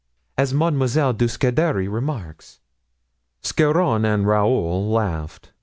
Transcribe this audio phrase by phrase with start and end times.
[0.35, 2.59] as Mademoiselle de Scudery remarks."
[3.43, 5.51] Scarron and Raoul laughed.